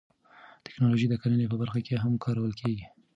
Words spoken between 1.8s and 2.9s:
کې هم کارول کیږي.